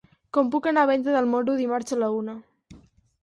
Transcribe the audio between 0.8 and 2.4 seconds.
a Venta del Moro dimarts a la una?